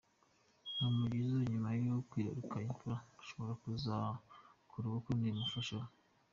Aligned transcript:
Humble 0.75 1.13
Jizzo 1.19 1.39
nyuma 1.51 1.69
yo 1.83 1.95
kwibaruka 2.09 2.55
imfura 2.65 2.95
ashobora 3.21 3.53
kuzakora 3.61 4.83
ubukwe 4.87 5.11
n'uyu 5.13 5.39
mufasha 5.41 5.73
we. 5.81 5.87